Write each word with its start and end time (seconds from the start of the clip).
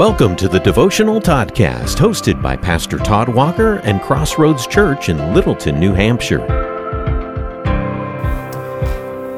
Welcome 0.00 0.34
to 0.36 0.48
the 0.48 0.60
Devotional 0.60 1.20
Toddcast, 1.20 1.98
hosted 1.98 2.40
by 2.40 2.56
Pastor 2.56 2.96
Todd 2.96 3.28
Walker 3.28 3.80
and 3.80 4.00
Crossroads 4.00 4.66
Church 4.66 5.10
in 5.10 5.34
Littleton, 5.34 5.78
New 5.78 5.92
Hampshire. 5.92 6.38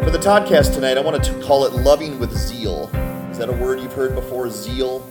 For 0.05 0.11
the 0.11 0.21
Toddcast 0.21 0.73
tonight, 0.73 0.97
I 0.97 1.01
wanted 1.01 1.25
to 1.25 1.43
call 1.43 1.65
it 1.65 1.73
Loving 1.73 2.21
with 2.21 2.33
Zeal. 2.33 2.85
Is 3.33 3.39
that 3.39 3.49
a 3.49 3.53
word 3.53 3.81
you've 3.81 3.93
heard 3.93 4.15
before? 4.15 4.51
Zeal? 4.51 5.05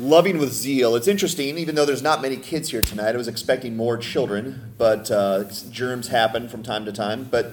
Loving 0.00 0.38
with 0.38 0.52
zeal. 0.52 0.96
It's 0.96 1.06
interesting, 1.06 1.58
even 1.58 1.76
though 1.76 1.86
there's 1.86 2.02
not 2.02 2.22
many 2.22 2.36
kids 2.36 2.72
here 2.72 2.82
tonight. 2.82 3.14
I 3.14 3.18
was 3.18 3.28
expecting 3.28 3.76
more 3.76 3.96
children, 3.96 4.74
but 4.78 5.12
uh, 5.12 5.44
germs 5.70 6.08
happen 6.08 6.48
from 6.48 6.64
time 6.64 6.84
to 6.86 6.92
time. 6.92 7.28
But 7.30 7.52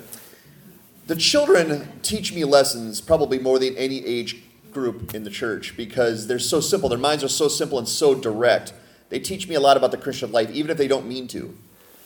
the 1.05 1.15
children 1.15 1.88
teach 2.01 2.33
me 2.33 2.43
lessons 2.43 3.01
probably 3.01 3.38
more 3.38 3.59
than 3.59 3.77
any 3.77 4.04
age 4.04 4.41
group 4.71 5.13
in 5.13 5.23
the 5.23 5.29
church 5.29 5.75
because 5.75 6.27
they're 6.27 6.39
so 6.39 6.59
simple. 6.59 6.89
Their 6.89 6.98
minds 6.98 7.23
are 7.23 7.30
so 7.30 7.48
simple 7.48 7.77
and 7.77 7.88
so 7.88 8.16
direct. 8.16 8.73
They 9.09 9.20
teach 9.20 9.48
me 9.48 9.55
a 9.55 9.59
lot 9.59 9.77
about 9.77 9.91
the 9.91 9.98
Christian 9.98 10.31
life, 10.31 10.49
even 10.52 10.70
if 10.71 10.77
they 10.77 10.88
don't 10.88 11.07
mean 11.07 11.27
to. 11.30 11.55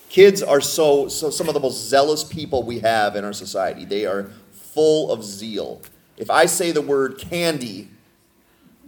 Kids 0.10 0.44
are 0.44 0.62
so, 0.62 1.08
so 1.08 1.30
some 1.30 1.48
of 1.48 1.54
the 1.54 1.60
most 1.60 1.90
zealous 1.90 2.24
people 2.24 2.64
we 2.64 2.80
have 2.80 3.16
in 3.16 3.26
our 3.26 3.34
society. 3.34 3.84
They 3.84 4.06
are 4.06 4.30
full 4.52 5.12
of 5.12 5.24
zeal. 5.24 5.82
If 6.18 6.30
I 6.30 6.46
say 6.46 6.72
the 6.72 6.82
word 6.82 7.18
candy 7.18 7.90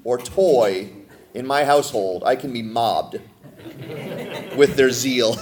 or 0.04 0.18
toy 0.18 0.90
in 1.34 1.46
my 1.46 1.66
household, 1.66 2.24
I 2.24 2.36
can 2.36 2.54
be 2.54 2.62
mobbed 2.62 3.20
with 4.56 4.76
their 4.76 4.92
zeal. 4.92 5.38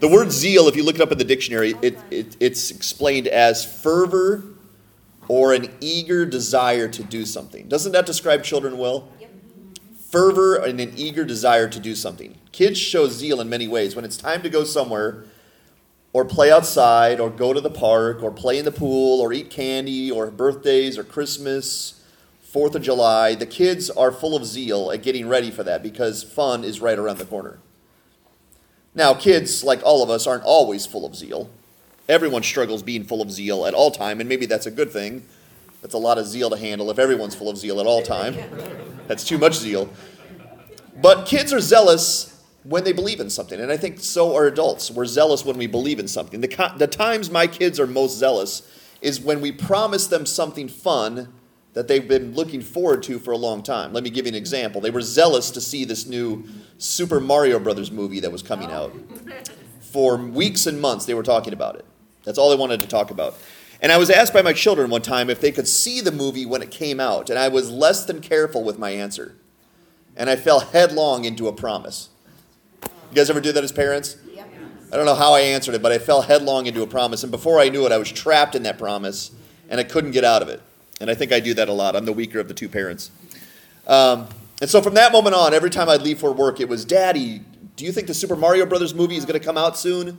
The 0.00 0.08
word 0.08 0.30
zeal, 0.30 0.68
if 0.68 0.76
you 0.76 0.84
look 0.84 0.94
it 0.94 1.00
up 1.00 1.10
in 1.10 1.18
the 1.18 1.24
dictionary, 1.24 1.74
it, 1.82 1.98
it, 2.10 2.36
it's 2.38 2.70
explained 2.70 3.26
as 3.26 3.64
fervor 3.64 4.44
or 5.28 5.52
an 5.52 5.68
eager 5.80 6.24
desire 6.26 6.88
to 6.88 7.04
do 7.04 7.24
something. 7.24 7.68
Doesn't 7.68 7.92
that 7.92 8.06
describe 8.06 8.42
children 8.42 8.78
well? 8.78 9.08
Yep. 9.20 9.30
Fervor 10.10 10.56
and 10.56 10.80
an 10.80 10.92
eager 10.96 11.24
desire 11.24 11.68
to 11.68 11.78
do 11.78 11.94
something. 11.94 12.36
Kids 12.50 12.78
show 12.78 13.08
zeal 13.08 13.40
in 13.40 13.48
many 13.48 13.68
ways. 13.68 13.94
When 13.94 14.04
it's 14.04 14.16
time 14.16 14.42
to 14.42 14.48
go 14.48 14.64
somewhere, 14.64 15.24
or 16.14 16.24
play 16.24 16.50
outside, 16.50 17.20
or 17.20 17.28
go 17.28 17.52
to 17.52 17.60
the 17.60 17.70
park, 17.70 18.22
or 18.22 18.30
play 18.30 18.58
in 18.58 18.64
the 18.64 18.72
pool, 18.72 19.20
or 19.20 19.32
eat 19.32 19.50
candy, 19.50 20.10
or 20.10 20.30
birthdays, 20.30 20.96
or 20.96 21.04
Christmas, 21.04 21.98
Fourth 22.40 22.74
of 22.74 22.80
July, 22.80 23.34
the 23.34 23.44
kids 23.44 23.90
are 23.90 24.10
full 24.10 24.34
of 24.34 24.46
zeal 24.46 24.90
at 24.90 25.02
getting 25.02 25.28
ready 25.28 25.50
for 25.50 25.62
that 25.64 25.82
because 25.82 26.22
fun 26.22 26.64
is 26.64 26.80
right 26.80 26.98
around 26.98 27.18
the 27.18 27.26
corner. 27.26 27.58
Now, 28.94 29.12
kids, 29.12 29.62
like 29.62 29.82
all 29.84 30.02
of 30.02 30.08
us, 30.08 30.26
aren't 30.26 30.44
always 30.44 30.86
full 30.86 31.04
of 31.04 31.14
zeal. 31.14 31.50
Everyone 32.08 32.42
struggles 32.42 32.82
being 32.82 33.04
full 33.04 33.20
of 33.20 33.30
zeal 33.30 33.66
at 33.66 33.74
all 33.74 33.90
time, 33.90 34.20
and 34.20 34.28
maybe 34.28 34.46
that's 34.46 34.66
a 34.66 34.70
good 34.70 34.90
thing. 34.90 35.24
That's 35.82 35.94
a 35.94 35.98
lot 35.98 36.18
of 36.18 36.26
zeal 36.26 36.50
to 36.50 36.56
handle 36.56 36.90
if 36.90 36.98
everyone's 36.98 37.34
full 37.34 37.50
of 37.50 37.58
zeal 37.58 37.80
at 37.80 37.86
all 37.86 38.02
time. 38.02 38.36
That's 39.06 39.24
too 39.24 39.38
much 39.38 39.54
zeal. 39.54 39.88
But 41.00 41.26
kids 41.26 41.52
are 41.52 41.60
zealous 41.60 42.42
when 42.64 42.84
they 42.84 42.92
believe 42.92 43.20
in 43.20 43.30
something, 43.30 43.60
and 43.60 43.70
I 43.70 43.76
think 43.76 44.00
so 44.00 44.34
are 44.34 44.46
adults. 44.46 44.90
We're 44.90 45.06
zealous 45.06 45.44
when 45.44 45.56
we 45.56 45.66
believe 45.66 45.98
in 45.98 46.08
something. 46.08 46.40
The, 46.40 46.72
the 46.76 46.86
times 46.86 47.30
my 47.30 47.46
kids 47.46 47.78
are 47.78 47.86
most 47.86 48.16
zealous 48.16 48.68
is 49.00 49.20
when 49.20 49.40
we 49.40 49.52
promise 49.52 50.06
them 50.08 50.26
something 50.26 50.66
fun 50.68 51.32
that 51.74 51.86
they've 51.86 52.08
been 52.08 52.34
looking 52.34 52.60
forward 52.60 53.02
to 53.04 53.18
for 53.18 53.30
a 53.30 53.36
long 53.36 53.62
time. 53.62 53.92
Let 53.92 54.02
me 54.02 54.10
give 54.10 54.26
you 54.26 54.30
an 54.30 54.34
example. 54.34 54.80
They 54.80 54.90
were 54.90 55.02
zealous 55.02 55.50
to 55.52 55.60
see 55.60 55.84
this 55.84 56.06
new 56.06 56.44
Super 56.78 57.20
Mario 57.20 57.60
Brothers 57.60 57.92
movie 57.92 58.20
that 58.20 58.32
was 58.32 58.42
coming 58.42 58.70
out. 58.70 58.92
For 59.80 60.16
weeks 60.16 60.66
and 60.66 60.80
months, 60.80 61.06
they 61.06 61.14
were 61.14 61.22
talking 61.22 61.52
about 61.52 61.76
it. 61.76 61.84
That's 62.28 62.36
all 62.36 62.50
they 62.50 62.56
wanted 62.56 62.80
to 62.80 62.86
talk 62.86 63.10
about. 63.10 63.38
And 63.80 63.90
I 63.90 63.96
was 63.96 64.10
asked 64.10 64.34
by 64.34 64.42
my 64.42 64.52
children 64.52 64.90
one 64.90 65.00
time 65.00 65.30
if 65.30 65.40
they 65.40 65.50
could 65.50 65.66
see 65.66 66.02
the 66.02 66.12
movie 66.12 66.44
when 66.44 66.60
it 66.60 66.70
came 66.70 67.00
out, 67.00 67.30
and 67.30 67.38
I 67.38 67.48
was 67.48 67.70
less 67.70 68.04
than 68.04 68.20
careful 68.20 68.62
with 68.62 68.78
my 68.78 68.90
answer. 68.90 69.34
And 70.14 70.28
I 70.28 70.36
fell 70.36 70.60
headlong 70.60 71.24
into 71.24 71.48
a 71.48 71.52
promise. 71.54 72.10
You 72.82 73.14
guys 73.14 73.30
ever 73.30 73.40
do 73.40 73.50
that 73.52 73.64
as 73.64 73.72
parents? 73.72 74.18
I 74.92 74.96
don't 74.96 75.06
know 75.06 75.14
how 75.14 75.32
I 75.32 75.40
answered 75.40 75.74
it, 75.74 75.80
but 75.80 75.90
I 75.90 75.96
fell 75.96 76.20
headlong 76.20 76.66
into 76.66 76.82
a 76.82 76.86
promise. 76.86 77.22
And 77.22 77.32
before 77.32 77.60
I 77.60 77.70
knew 77.70 77.86
it, 77.86 77.92
I 77.92 77.96
was 77.96 78.12
trapped 78.12 78.54
in 78.54 78.64
that 78.64 78.76
promise, 78.76 79.30
and 79.70 79.80
I 79.80 79.84
couldn't 79.84 80.10
get 80.10 80.24
out 80.24 80.42
of 80.42 80.50
it. 80.50 80.60
And 81.00 81.08
I 81.08 81.14
think 81.14 81.32
I 81.32 81.40
do 81.40 81.54
that 81.54 81.70
a 81.70 81.72
lot. 81.72 81.96
I'm 81.96 82.04
the 82.04 82.12
weaker 82.12 82.40
of 82.40 82.48
the 82.48 82.54
two 82.54 82.68
parents. 82.68 83.10
Um, 83.86 84.28
and 84.60 84.68
so 84.68 84.82
from 84.82 84.94
that 84.94 85.12
moment 85.12 85.34
on, 85.34 85.54
every 85.54 85.70
time 85.70 85.88
I'd 85.88 86.02
leave 86.02 86.18
for 86.18 86.32
work, 86.32 86.60
it 86.60 86.68
was, 86.68 86.84
Daddy, 86.84 87.42
do 87.76 87.86
you 87.86 87.92
think 87.92 88.06
the 88.06 88.14
Super 88.14 88.36
Mario 88.36 88.66
Brothers 88.66 88.92
movie 88.92 89.16
is 89.16 89.24
going 89.24 89.38
to 89.38 89.44
come 89.44 89.56
out 89.56 89.78
soon? 89.78 90.18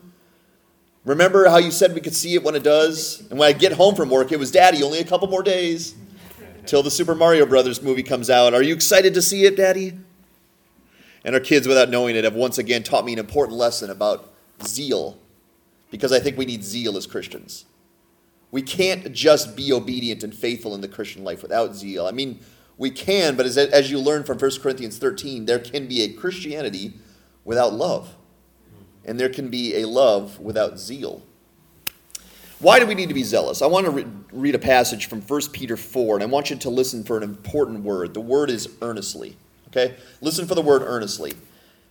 Remember 1.05 1.47
how 1.47 1.57
you 1.57 1.71
said 1.71 1.93
we 1.93 2.01
could 2.01 2.15
see 2.15 2.35
it 2.35 2.43
when 2.43 2.55
it 2.55 2.63
does? 2.63 3.21
And 3.29 3.39
when 3.39 3.47
I 3.49 3.53
get 3.53 3.73
home 3.73 3.95
from 3.95 4.09
work, 4.09 4.31
it 4.31 4.39
was, 4.39 4.51
Daddy, 4.51 4.83
only 4.83 4.99
a 4.99 5.05
couple 5.05 5.27
more 5.27 5.43
days 5.43 5.95
till 6.65 6.83
the 6.83 6.91
Super 6.91 7.15
Mario 7.15 7.45
Brothers 7.45 7.81
movie 7.81 8.03
comes 8.03 8.29
out. 8.29 8.53
Are 8.53 8.61
you 8.61 8.73
excited 8.73 9.13
to 9.13 9.21
see 9.21 9.45
it, 9.45 9.55
Daddy? 9.55 9.97
And 11.23 11.35
our 11.35 11.41
kids, 11.41 11.67
without 11.67 11.89
knowing 11.89 12.15
it, 12.15 12.23
have 12.23 12.35
once 12.35 12.57
again 12.57 12.83
taught 12.83 13.05
me 13.05 13.13
an 13.13 13.19
important 13.19 13.57
lesson 13.57 13.89
about 13.89 14.33
zeal 14.65 15.17
because 15.91 16.11
I 16.11 16.19
think 16.19 16.37
we 16.37 16.45
need 16.45 16.63
zeal 16.63 16.97
as 16.97 17.07
Christians. 17.07 17.65
We 18.51 18.61
can't 18.61 19.11
just 19.11 19.55
be 19.55 19.71
obedient 19.71 20.23
and 20.23 20.33
faithful 20.33 20.73
in 20.73 20.81
the 20.81 20.87
Christian 20.87 21.23
life 21.23 21.41
without 21.41 21.75
zeal. 21.75 22.07
I 22.07 22.11
mean, 22.11 22.39
we 22.77 22.89
can, 22.89 23.35
but 23.35 23.45
as, 23.45 23.57
as 23.57 23.91
you 23.91 23.99
learn 23.99 24.23
from 24.23 24.37
1 24.37 24.51
Corinthians 24.61 24.97
13, 24.97 25.45
there 25.45 25.59
can 25.59 25.87
be 25.87 26.01
a 26.01 26.13
Christianity 26.13 26.93
without 27.43 27.73
love, 27.73 28.15
and 29.05 29.19
there 29.19 29.29
can 29.29 29.49
be 29.49 29.77
a 29.77 29.87
love 29.87 30.39
without 30.39 30.79
zeal. 30.79 31.23
Why 32.59 32.79
do 32.79 32.85
we 32.85 32.95
need 32.95 33.07
to 33.07 33.15
be 33.15 33.23
zealous? 33.23 33.61
I 33.61 33.67
want 33.67 33.85
to 33.85 33.91
re- 33.91 34.05
read 34.33 34.55
a 34.55 34.59
passage 34.59 35.07
from 35.07 35.21
1 35.21 35.41
Peter 35.53 35.77
4, 35.77 36.17
and 36.17 36.23
I 36.23 36.27
want 36.27 36.49
you 36.49 36.57
to 36.57 36.69
listen 36.69 37.05
for 37.05 37.15
an 37.15 37.23
important 37.23 37.83
word. 37.83 38.13
The 38.13 38.19
word 38.19 38.49
is 38.49 38.67
earnestly. 38.81 39.37
Okay? 39.69 39.95
Listen 40.19 40.45
for 40.45 40.55
the 40.55 40.61
word 40.61 40.81
earnestly. 40.83 41.33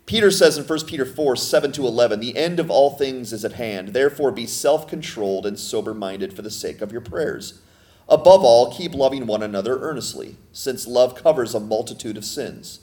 Peter 0.05 0.31
says 0.31 0.59
in 0.59 0.65
1 0.65 0.87
Peter 0.87 1.05
4 1.05 1.37
7 1.37 1.73
to 1.73 1.87
11, 1.87 2.21
The 2.21 2.37
end 2.37 2.61
of 2.61 2.71
all 2.71 2.91
things 2.91 3.33
is 3.33 3.45
at 3.45 3.53
hand. 3.53 3.89
Therefore, 3.89 4.31
be 4.31 4.47
self 4.47 4.87
controlled 4.87 5.47
and 5.47 5.59
sober 5.59 5.95
minded 5.95 6.35
for 6.35 6.43
the 6.43 6.51
sake 6.51 6.81
of 6.81 6.93
your 6.93 7.01
prayers. 7.01 7.61
Above 8.09 8.43
all, 8.43 8.73
keep 8.73 8.95
loving 8.95 9.27
one 9.27 9.43
another 9.43 9.79
earnestly, 9.81 10.37
since 10.51 10.87
love 10.87 11.15
covers 11.15 11.55
a 11.55 11.61
multitude 11.61 12.17
of 12.17 12.25
sins. 12.25 12.81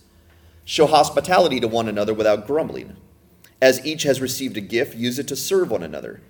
Show 0.65 0.85
hospitality 0.85 1.59
to 1.59 1.67
one 1.67 1.87
another 1.87 2.13
without 2.13 2.45
grumbling. 2.45 2.95
As 3.65 3.83
each 3.83 4.03
has 4.03 4.21
received 4.21 4.57
a 4.57 4.61
gift, 4.61 4.95
use 4.95 5.17
it 5.17 5.27
to 5.27 5.35
serve 5.35 5.71
one 5.71 5.81
another, 5.81 6.21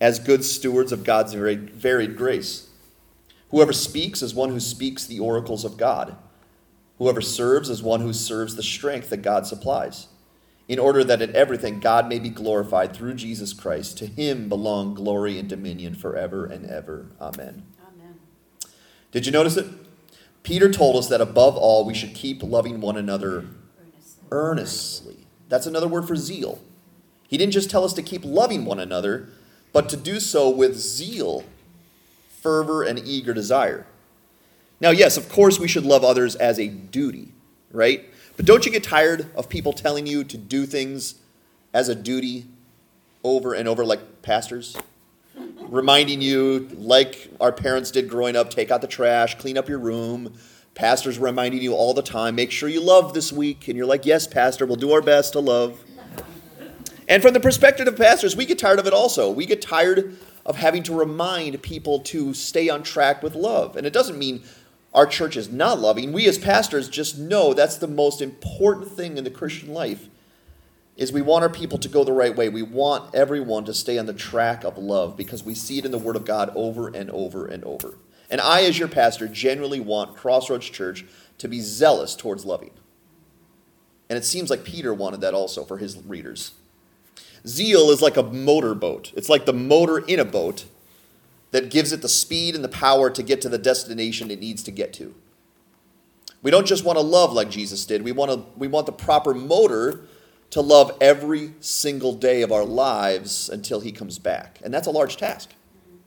as 0.00 0.20
good 0.20 0.44
stewards 0.44 0.92
of 0.92 1.02
God's 1.02 1.34
varied 1.34 2.16
grace. 2.16 2.68
Whoever 3.50 3.72
speaks 3.72 4.22
is 4.22 4.32
one 4.32 4.50
who 4.50 4.60
speaks 4.60 5.04
the 5.04 5.18
oracles 5.18 5.64
of 5.64 5.76
God. 5.76 6.14
Whoever 6.98 7.20
serves 7.20 7.68
is 7.68 7.82
one 7.82 8.00
who 8.00 8.12
serves 8.12 8.54
the 8.54 8.62
strength 8.62 9.10
that 9.10 9.22
God 9.22 9.44
supplies 9.44 10.06
in 10.68 10.78
order 10.78 11.02
that 11.02 11.20
in 11.20 11.34
everything 11.34 11.80
God 11.80 12.08
may 12.08 12.20
be 12.20 12.28
glorified 12.28 12.94
through 12.94 13.14
Jesus 13.14 13.52
Christ. 13.52 13.98
To 13.98 14.06
him 14.06 14.48
belong 14.48 14.94
glory 14.94 15.36
and 15.36 15.48
dominion 15.48 15.96
forever 15.96 16.46
and 16.46 16.64
ever. 16.64 17.08
Amen. 17.20 17.64
Amen. 17.88 18.20
Did 19.10 19.26
you 19.26 19.32
notice 19.32 19.56
it? 19.56 19.66
Peter 20.44 20.70
told 20.70 20.94
us 20.94 21.08
that 21.08 21.20
above 21.20 21.56
all 21.56 21.84
we 21.84 21.92
should 21.92 22.14
keep 22.14 22.40
loving 22.44 22.80
one 22.80 22.96
another 22.96 23.46
earnestly. 23.80 24.28
earnestly. 24.30 25.16
That's 25.48 25.66
another 25.66 25.88
word 25.88 26.06
for 26.06 26.14
zeal. 26.14 26.60
He 27.34 27.38
didn't 27.38 27.52
just 27.52 27.68
tell 27.68 27.82
us 27.82 27.92
to 27.94 28.02
keep 28.02 28.24
loving 28.24 28.64
one 28.64 28.78
another, 28.78 29.28
but 29.72 29.88
to 29.88 29.96
do 29.96 30.20
so 30.20 30.48
with 30.48 30.76
zeal, 30.76 31.42
fervor, 32.28 32.84
and 32.84 32.96
eager 32.96 33.34
desire. 33.34 33.86
Now, 34.80 34.90
yes, 34.90 35.16
of 35.16 35.28
course, 35.28 35.58
we 35.58 35.66
should 35.66 35.84
love 35.84 36.04
others 36.04 36.36
as 36.36 36.60
a 36.60 36.68
duty, 36.68 37.32
right? 37.72 38.08
But 38.36 38.46
don't 38.46 38.64
you 38.64 38.70
get 38.70 38.84
tired 38.84 39.26
of 39.34 39.48
people 39.48 39.72
telling 39.72 40.06
you 40.06 40.22
to 40.22 40.36
do 40.36 40.64
things 40.64 41.16
as 41.72 41.88
a 41.88 41.96
duty 41.96 42.46
over 43.24 43.52
and 43.52 43.66
over, 43.66 43.84
like 43.84 44.22
pastors? 44.22 44.76
Reminding 45.62 46.20
you, 46.20 46.68
like 46.76 47.30
our 47.40 47.50
parents 47.50 47.90
did 47.90 48.08
growing 48.08 48.36
up, 48.36 48.48
take 48.48 48.70
out 48.70 48.80
the 48.80 48.86
trash, 48.86 49.36
clean 49.38 49.58
up 49.58 49.68
your 49.68 49.80
room. 49.80 50.34
Pastors 50.76 51.18
reminding 51.18 51.62
you 51.62 51.74
all 51.74 51.94
the 51.94 52.02
time, 52.02 52.36
make 52.36 52.52
sure 52.52 52.68
you 52.68 52.80
love 52.80 53.12
this 53.12 53.32
week. 53.32 53.66
And 53.66 53.76
you're 53.76 53.86
like, 53.86 54.06
yes, 54.06 54.28
Pastor, 54.28 54.66
we'll 54.66 54.76
do 54.76 54.92
our 54.92 55.02
best 55.02 55.32
to 55.32 55.40
love. 55.40 55.80
And 57.08 57.22
from 57.22 57.34
the 57.34 57.40
perspective 57.40 57.86
of 57.86 57.96
pastors, 57.96 58.36
we 58.36 58.46
get 58.46 58.58
tired 58.58 58.78
of 58.78 58.86
it 58.86 58.92
also. 58.92 59.30
We 59.30 59.46
get 59.46 59.60
tired 59.60 60.16
of 60.46 60.56
having 60.56 60.82
to 60.84 60.94
remind 60.94 61.62
people 61.62 62.00
to 62.00 62.34
stay 62.34 62.68
on 62.68 62.82
track 62.82 63.22
with 63.22 63.34
love. 63.34 63.76
And 63.76 63.86
it 63.86 63.92
doesn't 63.92 64.18
mean 64.18 64.42
our 64.94 65.06
church 65.06 65.36
is 65.36 65.50
not 65.50 65.80
loving, 65.80 66.12
we 66.12 66.26
as 66.26 66.38
pastors 66.38 66.88
just 66.88 67.18
know 67.18 67.52
that's 67.52 67.76
the 67.76 67.88
most 67.88 68.22
important 68.22 68.92
thing 68.92 69.18
in 69.18 69.24
the 69.24 69.30
Christian 69.30 69.74
life 69.74 70.08
is 70.96 71.12
we 71.12 71.20
want 71.20 71.42
our 71.42 71.50
people 71.50 71.78
to 71.78 71.88
go 71.88 72.04
the 72.04 72.12
right 72.12 72.36
way. 72.36 72.48
We 72.48 72.62
want 72.62 73.12
everyone 73.12 73.64
to 73.64 73.74
stay 73.74 73.98
on 73.98 74.06
the 74.06 74.14
track 74.14 74.62
of 74.62 74.78
love 74.78 75.16
because 75.16 75.42
we 75.42 75.56
see 75.56 75.78
it 75.78 75.84
in 75.84 75.90
the 75.90 75.98
word 75.98 76.14
of 76.14 76.24
God 76.24 76.52
over 76.54 76.86
and 76.86 77.10
over 77.10 77.46
and 77.46 77.64
over. 77.64 77.98
And 78.30 78.40
I 78.40 78.62
as 78.62 78.78
your 78.78 78.86
pastor 78.86 79.26
genuinely 79.26 79.80
want 79.80 80.16
Crossroads 80.16 80.70
Church 80.70 81.04
to 81.38 81.48
be 81.48 81.60
zealous 81.60 82.14
towards 82.14 82.44
loving. 82.44 82.70
And 84.08 84.16
it 84.16 84.24
seems 84.24 84.50
like 84.50 84.62
Peter 84.62 84.94
wanted 84.94 85.20
that 85.22 85.34
also 85.34 85.64
for 85.64 85.78
his 85.78 85.98
readers. 85.98 86.52
Zeal 87.46 87.90
is 87.90 88.00
like 88.00 88.16
a 88.16 88.22
motorboat. 88.22 89.12
It's 89.16 89.28
like 89.28 89.46
the 89.46 89.52
motor 89.52 89.98
in 89.98 90.18
a 90.18 90.24
boat 90.24 90.64
that 91.50 91.70
gives 91.70 91.92
it 91.92 92.02
the 92.02 92.08
speed 92.08 92.54
and 92.54 92.64
the 92.64 92.68
power 92.68 93.10
to 93.10 93.22
get 93.22 93.40
to 93.42 93.48
the 93.48 93.58
destination 93.58 94.30
it 94.30 94.40
needs 94.40 94.62
to 94.64 94.70
get 94.70 94.92
to. 94.94 95.14
We 96.42 96.50
don't 96.50 96.66
just 96.66 96.84
want 96.84 96.98
to 96.98 97.04
love 97.04 97.32
like 97.32 97.50
Jesus 97.50 97.86
did. 97.86 98.02
We 98.02 98.12
want 98.12 98.30
to 98.30 98.44
we 98.58 98.68
want 98.68 98.86
the 98.86 98.92
proper 98.92 99.34
motor 99.34 100.00
to 100.50 100.60
love 100.60 100.96
every 101.00 101.54
single 101.60 102.14
day 102.14 102.42
of 102.42 102.52
our 102.52 102.64
lives 102.64 103.48
until 103.48 103.80
he 103.80 103.92
comes 103.92 104.18
back. 104.18 104.60
And 104.62 104.72
that's 104.72 104.86
a 104.86 104.92
large 104.92 105.16
task. 105.16 105.50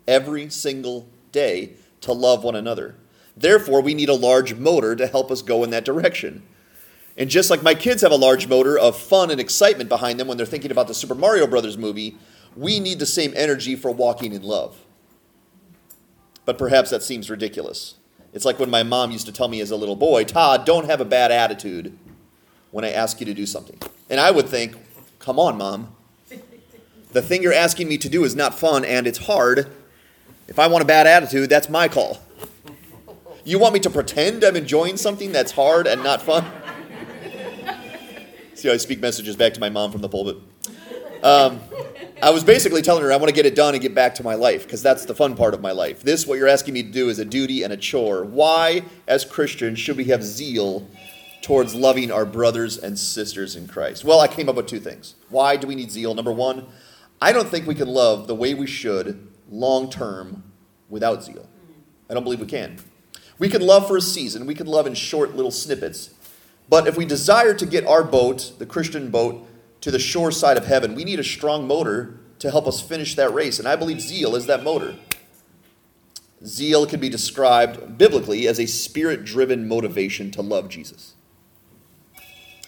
Every 0.07 0.49
single 0.49 1.07
day 1.31 1.73
to 2.01 2.13
love 2.13 2.43
one 2.43 2.55
another. 2.55 2.95
Therefore, 3.35 3.81
we 3.81 3.93
need 3.93 4.09
a 4.09 4.13
large 4.13 4.55
motor 4.55 4.95
to 4.95 5.07
help 5.07 5.31
us 5.31 5.41
go 5.41 5.63
in 5.63 5.69
that 5.71 5.85
direction. 5.85 6.43
And 7.17 7.29
just 7.29 7.49
like 7.49 7.63
my 7.63 7.73
kids 7.73 8.03
have 8.03 8.11
a 8.11 8.15
large 8.15 8.47
motor 8.47 8.77
of 8.77 8.95
fun 8.95 9.31
and 9.31 9.39
excitement 9.39 9.89
behind 9.89 10.19
them 10.19 10.27
when 10.27 10.37
they're 10.37 10.45
thinking 10.45 10.71
about 10.71 10.87
the 10.87 10.93
Super 10.93 11.15
Mario 11.15 11.47
Brothers 11.47 11.77
movie, 11.77 12.15
we 12.55 12.79
need 12.79 12.99
the 12.99 13.07
same 13.07 13.33
energy 13.35 13.75
for 13.75 13.89
walking 13.91 14.33
in 14.33 14.43
love. 14.43 14.83
But 16.45 16.57
perhaps 16.57 16.91
that 16.91 17.03
seems 17.03 17.29
ridiculous. 17.29 17.95
It's 18.33 18.45
like 18.45 18.59
when 18.59 18.69
my 18.69 18.83
mom 18.83 19.11
used 19.11 19.25
to 19.25 19.31
tell 19.31 19.47
me 19.47 19.61
as 19.61 19.71
a 19.71 19.75
little 19.75 19.95
boy, 19.95 20.23
Todd, 20.25 20.65
don't 20.65 20.85
have 20.85 21.01
a 21.01 21.05
bad 21.05 21.31
attitude 21.31 21.97
when 22.71 22.85
I 22.85 22.91
ask 22.91 23.19
you 23.19 23.25
to 23.25 23.33
do 23.33 23.45
something. 23.45 23.79
And 24.09 24.19
I 24.19 24.29
would 24.29 24.47
think, 24.47 24.75
come 25.17 25.39
on, 25.39 25.57
mom. 25.57 25.95
The 27.13 27.21
thing 27.21 27.41
you're 27.41 27.53
asking 27.53 27.87
me 27.87 27.97
to 27.97 28.09
do 28.09 28.23
is 28.25 28.35
not 28.35 28.57
fun 28.57 28.85
and 28.85 29.07
it's 29.07 29.25
hard. 29.25 29.71
If 30.47 30.59
I 30.59 30.67
want 30.67 30.83
a 30.83 30.87
bad 30.87 31.07
attitude, 31.07 31.49
that's 31.49 31.69
my 31.69 31.87
call. 31.87 32.21
You 33.43 33.59
want 33.59 33.73
me 33.73 33.79
to 33.79 33.89
pretend 33.89 34.43
I'm 34.43 34.55
enjoying 34.55 34.97
something 34.97 35.31
that's 35.31 35.53
hard 35.53 35.87
and 35.87 36.03
not 36.03 36.21
fun? 36.21 36.45
See 38.57 38.69
how 38.69 38.73
I 38.73 38.77
speak 38.77 38.99
messages 38.99 39.35
back 39.35 39.53
to 39.53 39.59
my 39.59 39.69
mom 39.69 39.91
from 39.91 40.01
the 40.01 40.09
pulpit. 40.09 40.37
Um, 41.21 41.59
I 42.23 42.31
was 42.31 42.43
basically 42.43 42.81
telling 42.81 43.03
her 43.03 43.13
I 43.13 43.17
want 43.17 43.27
to 43.29 43.35
get 43.35 43.45
it 43.45 43.53
done 43.53 43.75
and 43.75 43.81
get 43.83 43.93
back 43.93 44.15
to 44.15 44.23
my 44.23 44.33
life 44.33 44.63
because 44.63 44.81
that's 44.81 45.05
the 45.05 45.13
fun 45.13 45.35
part 45.35 45.53
of 45.53 45.61
my 45.61 45.71
life. 45.71 46.01
This, 46.01 46.25
what 46.25 46.39
you're 46.39 46.47
asking 46.47 46.73
me 46.73 46.81
to 46.81 46.89
do, 46.89 47.09
is 47.09 47.19
a 47.19 47.25
duty 47.25 47.61
and 47.61 47.71
a 47.71 47.77
chore. 47.77 48.23
Why, 48.23 48.81
as 49.07 49.25
Christians, 49.25 49.77
should 49.77 49.95
we 49.95 50.05
have 50.05 50.23
zeal 50.23 50.87
towards 51.43 51.75
loving 51.75 52.11
our 52.11 52.25
brothers 52.25 52.79
and 52.79 52.97
sisters 52.97 53.55
in 53.55 53.67
Christ? 53.67 54.03
Well, 54.03 54.21
I 54.21 54.27
came 54.27 54.49
up 54.49 54.55
with 54.55 54.65
two 54.65 54.79
things. 54.79 55.13
Why 55.29 55.55
do 55.55 55.67
we 55.67 55.75
need 55.75 55.91
zeal? 55.91 56.15
Number 56.15 56.31
one, 56.31 56.65
I 57.21 57.33
don't 57.33 57.49
think 57.49 57.67
we 57.67 57.75
can 57.75 57.87
love 57.87 58.25
the 58.25 58.33
way 58.33 58.55
we 58.55 58.65
should 58.65 59.27
long 59.51 59.87
term 59.91 60.43
without 60.89 61.23
zeal. 61.23 61.47
I 62.09 62.15
don't 62.15 62.23
believe 62.23 62.39
we 62.39 62.47
can. 62.47 62.77
We 63.37 63.49
can 63.49 63.61
love 63.61 63.87
for 63.87 63.97
a 63.97 64.01
season, 64.01 64.47
we 64.47 64.55
can 64.55 64.65
love 64.65 64.87
in 64.87 64.95
short 64.95 65.35
little 65.35 65.51
snippets. 65.51 66.15
But 66.69 66.87
if 66.87 66.97
we 66.97 67.05
desire 67.05 67.53
to 67.53 67.65
get 67.65 67.85
our 67.85 68.03
boat, 68.03 68.53
the 68.59 68.65
Christian 68.65 69.09
boat, 69.09 69.47
to 69.81 69.91
the 69.91 69.99
shore 69.99 70.31
side 70.31 70.57
of 70.57 70.65
heaven, 70.65 70.95
we 70.95 71.03
need 71.03 71.19
a 71.19 71.23
strong 71.23 71.67
motor 71.67 72.19
to 72.39 72.51
help 72.51 72.67
us 72.67 72.81
finish 72.81 73.15
that 73.15 73.33
race. 73.33 73.59
And 73.59 73.67
I 73.67 73.75
believe 73.75 74.01
zeal 74.01 74.35
is 74.35 74.45
that 74.47 74.63
motor. 74.63 74.95
Zeal 76.45 76.85
can 76.85 76.99
be 76.99 77.09
described 77.09 77.97
biblically 77.97 78.47
as 78.47 78.59
a 78.59 78.67
spirit 78.67 79.25
driven 79.25 79.67
motivation 79.67 80.29
to 80.31 80.41
love 80.41 80.69
Jesus. 80.69 81.15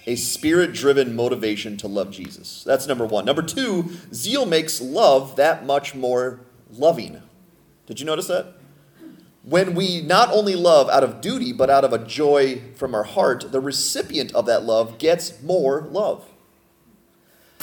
A 0.07 0.15
spirit 0.15 0.73
driven 0.73 1.15
motivation 1.15 1.77
to 1.77 1.87
love 1.87 2.09
Jesus. 2.09 2.63
That's 2.63 2.87
number 2.87 3.05
one. 3.05 3.25
Number 3.25 3.43
two, 3.43 3.91
zeal 4.13 4.45
makes 4.45 4.81
love 4.81 5.35
that 5.35 5.65
much 5.65 5.93
more 5.93 6.39
loving. 6.71 7.21
Did 7.85 7.99
you 7.99 8.05
notice 8.05 8.27
that? 8.27 8.58
When 9.43 9.73
we 9.73 10.01
not 10.01 10.31
only 10.31 10.55
love 10.55 10.89
out 10.89 11.03
of 11.03 11.21
duty, 11.21 11.53
but 11.53 11.69
out 11.69 11.83
of 11.83 11.93
a 11.93 11.97
joy 11.97 12.61
from 12.75 12.93
our 12.93 13.03
heart, 13.03 13.51
the 13.51 13.61
recipient 13.61 14.33
of 14.33 14.45
that 14.47 14.63
love 14.63 14.97
gets 14.97 15.41
more 15.41 15.81
love. 15.89 16.25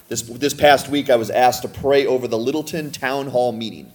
This, 0.08 0.22
this 0.22 0.54
past 0.54 0.88
week, 0.88 1.10
I 1.10 1.16
was 1.16 1.30
asked 1.30 1.62
to 1.62 1.68
pray 1.68 2.06
over 2.06 2.28
the 2.28 2.38
Littleton 2.38 2.92
Town 2.92 3.28
Hall 3.28 3.52
meeting. 3.52 3.92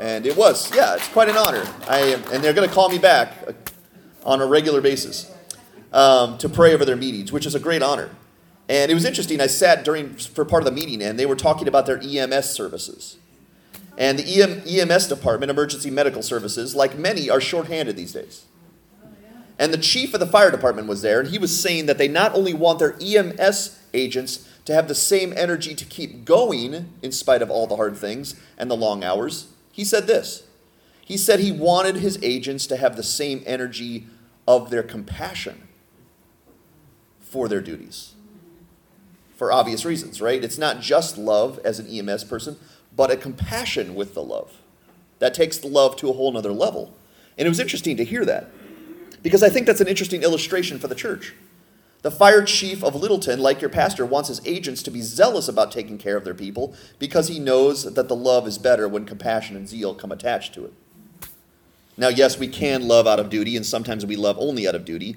And 0.00 0.26
it 0.26 0.36
was, 0.36 0.74
yeah, 0.74 0.94
it's 0.94 1.08
quite 1.08 1.28
an 1.28 1.36
honor. 1.36 1.64
I 1.86 1.98
am, 1.98 2.22
and 2.32 2.42
they're 2.42 2.54
going 2.54 2.68
to 2.68 2.74
call 2.74 2.88
me 2.88 2.98
back 2.98 3.34
uh, 3.46 3.52
on 4.24 4.40
a 4.40 4.46
regular 4.46 4.80
basis 4.80 5.32
um, 5.92 6.38
to 6.38 6.48
pray 6.48 6.74
over 6.74 6.84
their 6.84 6.96
meetings, 6.96 7.30
which 7.30 7.46
is 7.46 7.54
a 7.54 7.60
great 7.60 7.82
honor. 7.82 8.10
And 8.68 8.90
it 8.90 8.94
was 8.94 9.04
interesting. 9.04 9.40
I 9.40 9.48
sat 9.48 9.84
during 9.84 10.14
for 10.14 10.44
part 10.44 10.62
of 10.62 10.64
the 10.64 10.72
meeting, 10.72 11.02
and 11.02 11.18
they 11.18 11.26
were 11.26 11.36
talking 11.36 11.68
about 11.68 11.86
their 11.86 12.00
EMS 12.02 12.50
services. 12.50 13.18
And 13.98 14.18
the 14.18 14.42
EM, 14.42 14.62
EMS 14.66 15.08
department, 15.08 15.50
Emergency 15.50 15.90
Medical 15.90 16.22
Services, 16.22 16.74
like 16.74 16.96
many, 16.98 17.28
are 17.28 17.40
shorthanded 17.40 17.96
these 17.96 18.12
days. 18.12 18.46
And 19.58 19.72
the 19.72 19.78
chief 19.78 20.14
of 20.14 20.20
the 20.20 20.26
fire 20.26 20.50
department 20.50 20.88
was 20.88 21.02
there, 21.02 21.20
and 21.20 21.28
he 21.28 21.38
was 21.38 21.58
saying 21.58 21.86
that 21.86 21.98
they 21.98 22.08
not 22.08 22.34
only 22.34 22.54
want 22.54 22.78
their 22.78 22.96
EMS 23.00 23.78
agents 23.94 24.48
to 24.64 24.74
have 24.74 24.88
the 24.88 24.94
same 24.94 25.32
energy 25.36 25.74
to 25.74 25.84
keep 25.84 26.24
going 26.24 26.92
in 27.02 27.12
spite 27.12 27.42
of 27.42 27.50
all 27.50 27.66
the 27.66 27.76
hard 27.76 27.96
things 27.96 28.34
and 28.56 28.70
the 28.70 28.76
long 28.76 29.04
hours. 29.04 29.48
He 29.70 29.84
said 29.84 30.06
this 30.06 30.44
He 31.04 31.16
said 31.16 31.40
he 31.40 31.52
wanted 31.52 31.96
his 31.96 32.18
agents 32.22 32.66
to 32.68 32.76
have 32.76 32.96
the 32.96 33.02
same 33.02 33.42
energy 33.46 34.06
of 34.46 34.70
their 34.70 34.82
compassion 34.82 35.68
for 37.20 37.48
their 37.48 37.60
duties. 37.60 38.14
For 39.36 39.50
obvious 39.50 39.84
reasons, 39.84 40.20
right? 40.20 40.42
It's 40.42 40.58
not 40.58 40.80
just 40.80 41.18
love 41.18 41.58
as 41.64 41.78
an 41.78 41.86
EMS 41.88 42.24
person, 42.24 42.56
but 42.94 43.10
a 43.10 43.16
compassion 43.16 43.94
with 43.94 44.14
the 44.14 44.22
love. 44.22 44.58
That 45.18 45.34
takes 45.34 45.58
the 45.58 45.68
love 45.68 45.96
to 45.96 46.10
a 46.10 46.12
whole 46.12 46.32
nother 46.32 46.52
level. 46.52 46.94
And 47.38 47.46
it 47.46 47.48
was 47.48 47.60
interesting 47.60 47.96
to 47.96 48.04
hear 48.04 48.24
that 48.24 48.50
because 49.22 49.42
I 49.42 49.48
think 49.48 49.66
that's 49.66 49.80
an 49.80 49.88
interesting 49.88 50.22
illustration 50.22 50.78
for 50.78 50.88
the 50.88 50.94
church. 50.94 51.34
The 52.02 52.10
fire 52.10 52.44
chief 52.44 52.82
of 52.82 52.96
Littleton, 52.96 53.38
like 53.38 53.60
your 53.60 53.70
pastor, 53.70 54.04
wants 54.04 54.28
his 54.28 54.44
agents 54.44 54.82
to 54.82 54.90
be 54.90 55.00
zealous 55.00 55.46
about 55.46 55.70
taking 55.70 55.98
care 55.98 56.16
of 56.16 56.24
their 56.24 56.34
people 56.34 56.74
because 56.98 57.28
he 57.28 57.38
knows 57.38 57.94
that 57.94 58.08
the 58.08 58.16
love 58.16 58.48
is 58.48 58.58
better 58.58 58.88
when 58.88 59.04
compassion 59.04 59.54
and 59.54 59.68
zeal 59.68 59.94
come 59.94 60.10
attached 60.10 60.52
to 60.54 60.64
it. 60.64 60.72
Now, 61.96 62.08
yes, 62.08 62.38
we 62.38 62.48
can 62.48 62.88
love 62.88 63.06
out 63.06 63.20
of 63.20 63.30
duty, 63.30 63.56
and 63.56 63.64
sometimes 63.64 64.04
we 64.04 64.16
love 64.16 64.36
only 64.40 64.66
out 64.66 64.74
of 64.74 64.84
duty. 64.84 65.16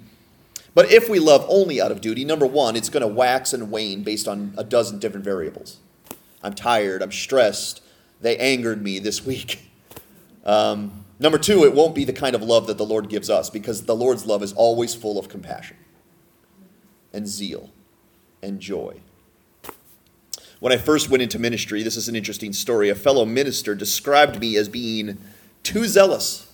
But 0.75 0.91
if 0.91 1.09
we 1.09 1.19
love 1.19 1.45
only 1.49 1.81
out 1.81 1.91
of 1.91 2.01
duty, 2.01 2.23
number 2.25 2.45
one, 2.45 2.75
it's 2.75 2.89
going 2.89 3.01
to 3.01 3.07
wax 3.07 3.53
and 3.53 3.71
wane 3.71 4.03
based 4.03 4.27
on 4.27 4.53
a 4.57 4.63
dozen 4.63 4.99
different 4.99 5.23
variables. 5.23 5.77
I'm 6.45 6.53
tired, 6.53 7.01
I'm 7.01 7.11
stressed, 7.11 7.81
they 8.21 8.37
angered 8.37 8.81
me 8.81 8.99
this 8.99 9.25
week. 9.25 9.61
Um, 10.47 11.05
number 11.17 11.39
two, 11.39 11.63
it 11.63 11.73
won't 11.73 11.95
be 11.95 12.05
the 12.05 12.13
kind 12.13 12.35
of 12.35 12.43
love 12.43 12.67
that 12.67 12.77
the 12.77 12.85
Lord 12.85 13.09
gives 13.09 13.31
us 13.31 13.49
because 13.49 13.85
the 13.85 13.95
Lord's 13.95 14.27
love 14.27 14.43
is 14.43 14.53
always 14.53 14.93
full 14.93 15.17
of 15.17 15.27
compassion 15.27 15.75
and 17.11 17.27
zeal 17.27 17.71
and 18.43 18.59
joy. 18.59 18.99
When 20.59 20.71
I 20.71 20.77
first 20.77 21.09
went 21.09 21.23
into 21.23 21.39
ministry, 21.39 21.81
this 21.81 21.97
is 21.97 22.07
an 22.07 22.15
interesting 22.15 22.53
story. 22.53 22.89
A 22.89 22.95
fellow 22.95 23.25
minister 23.25 23.73
described 23.73 24.39
me 24.39 24.55
as 24.55 24.69
being 24.69 25.17
too 25.63 25.85
zealous. 25.85 26.47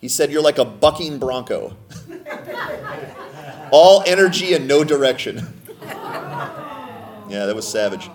He 0.00 0.08
said, 0.08 0.32
You're 0.32 0.40
like 0.40 0.56
a 0.56 0.64
bucking 0.64 1.18
bronco, 1.18 1.76
all 3.70 4.02
energy 4.06 4.54
and 4.54 4.66
no 4.66 4.82
direction. 4.82 5.60
yeah, 5.82 7.44
that 7.44 7.54
was 7.54 7.68
savage. 7.68 8.08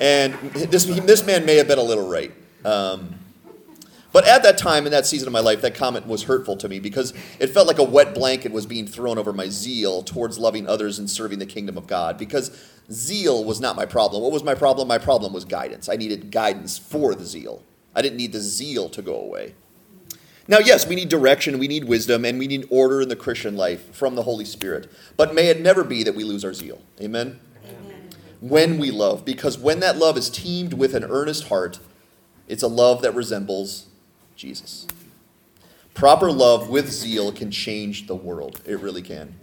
And 0.00 0.34
this, 0.52 0.84
this 0.84 1.24
man 1.24 1.44
may 1.44 1.56
have 1.56 1.68
been 1.68 1.78
a 1.78 1.82
little 1.82 2.08
right. 2.08 2.32
Um, 2.64 3.16
but 4.12 4.26
at 4.26 4.42
that 4.42 4.58
time, 4.58 4.86
in 4.86 4.92
that 4.92 5.06
season 5.06 5.28
of 5.28 5.32
my 5.32 5.40
life, 5.40 5.60
that 5.62 5.74
comment 5.74 6.06
was 6.06 6.24
hurtful 6.24 6.56
to 6.56 6.68
me 6.68 6.80
because 6.80 7.12
it 7.38 7.48
felt 7.48 7.68
like 7.68 7.78
a 7.78 7.84
wet 7.84 8.14
blanket 8.14 8.50
was 8.50 8.66
being 8.66 8.86
thrown 8.86 9.18
over 9.18 9.32
my 9.32 9.48
zeal 9.48 10.02
towards 10.02 10.38
loving 10.38 10.66
others 10.66 10.98
and 10.98 11.08
serving 11.08 11.38
the 11.38 11.46
kingdom 11.46 11.76
of 11.76 11.86
God. 11.86 12.18
Because 12.18 12.50
zeal 12.90 13.44
was 13.44 13.60
not 13.60 13.76
my 13.76 13.86
problem. 13.86 14.22
What 14.22 14.32
was 14.32 14.42
my 14.42 14.54
problem? 14.54 14.88
My 14.88 14.98
problem 14.98 15.32
was 15.32 15.44
guidance. 15.44 15.88
I 15.88 15.96
needed 15.96 16.32
guidance 16.32 16.76
for 16.76 17.14
the 17.14 17.24
zeal. 17.24 17.62
I 17.94 18.02
didn't 18.02 18.16
need 18.16 18.32
the 18.32 18.40
zeal 18.40 18.88
to 18.90 19.02
go 19.02 19.14
away. 19.14 19.54
Now, 20.48 20.58
yes, 20.58 20.88
we 20.88 20.96
need 20.96 21.08
direction, 21.08 21.60
we 21.60 21.68
need 21.68 21.84
wisdom, 21.84 22.24
and 22.24 22.36
we 22.36 22.48
need 22.48 22.66
order 22.70 23.00
in 23.00 23.08
the 23.08 23.14
Christian 23.14 23.56
life 23.56 23.94
from 23.94 24.16
the 24.16 24.22
Holy 24.22 24.44
Spirit. 24.44 24.90
But 25.16 25.32
may 25.32 25.46
it 25.46 25.60
never 25.60 25.84
be 25.84 26.02
that 26.02 26.16
we 26.16 26.24
lose 26.24 26.44
our 26.44 26.54
zeal. 26.54 26.80
Amen? 27.00 27.38
When 28.40 28.78
we 28.78 28.90
love, 28.90 29.24
because 29.24 29.58
when 29.58 29.80
that 29.80 29.98
love 29.98 30.16
is 30.16 30.30
teamed 30.30 30.74
with 30.74 30.94
an 30.94 31.04
earnest 31.04 31.48
heart, 31.48 31.78
it's 32.48 32.62
a 32.62 32.68
love 32.68 33.02
that 33.02 33.14
resembles 33.14 33.86
Jesus. 34.34 34.86
Proper 35.94 36.32
love 36.32 36.70
with 36.70 36.90
zeal 36.90 37.30
can 37.32 37.50
change 37.50 38.06
the 38.06 38.14
world. 38.14 38.60
It 38.64 38.80
really 38.80 39.02
can. 39.02 39.38